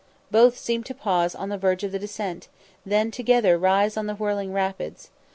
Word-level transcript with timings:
Both 0.31 0.57
seem 0.57 0.81
to 0.85 0.95
pause 0.95 1.35
on 1.35 1.49
the 1.49 1.59
verge 1.59 1.83
of 1.83 1.91
the 1.91 1.99
descent, 1.99 2.47
then 2.83 3.11
together 3.11 3.55
rise 3.55 3.95
on 3.97 4.07
the 4.07 4.15
whirling 4.15 4.51
rapids. 4.51 5.11